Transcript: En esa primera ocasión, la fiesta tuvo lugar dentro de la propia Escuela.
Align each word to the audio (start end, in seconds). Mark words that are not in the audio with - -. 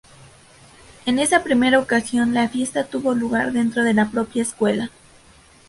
En 1.05 1.19
esa 1.19 1.43
primera 1.43 1.77
ocasión, 1.77 2.33
la 2.33 2.49
fiesta 2.49 2.85
tuvo 2.87 3.13
lugar 3.13 3.51
dentro 3.53 3.83
de 3.83 3.93
la 3.93 4.09
propia 4.09 4.41
Escuela. 4.41 4.89